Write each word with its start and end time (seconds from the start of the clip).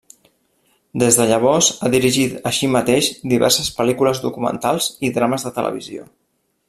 Des 1.01 1.17
de 1.17 1.27
llavors 1.31 1.67
ha 1.87 1.91
dirigit 1.95 2.33
així 2.51 2.69
mateix 2.77 3.11
diverses 3.35 3.69
pel·lícules 3.77 4.23
documentals 4.25 4.89
i 5.11 5.13
drames 5.19 5.47
de 5.51 5.53
televisió. 5.61 6.09